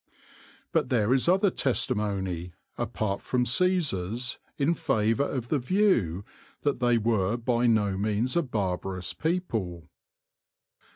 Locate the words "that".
6.63-6.79